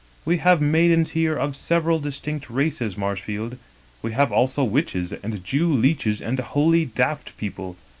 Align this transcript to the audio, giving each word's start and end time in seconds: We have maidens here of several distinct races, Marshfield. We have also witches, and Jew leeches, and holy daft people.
We 0.25 0.37
have 0.37 0.61
maidens 0.61 1.11
here 1.11 1.37
of 1.37 1.55
several 1.55 1.99
distinct 1.99 2.49
races, 2.49 2.97
Marshfield. 2.97 3.59
We 4.01 4.13
have 4.13 4.31
also 4.31 4.63
witches, 4.63 5.13
and 5.13 5.43
Jew 5.43 5.71
leeches, 5.71 6.23
and 6.23 6.39
holy 6.39 6.85
daft 6.85 7.37
people. 7.37 7.75